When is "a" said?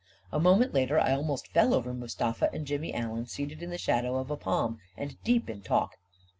0.31-0.39, 4.31-4.35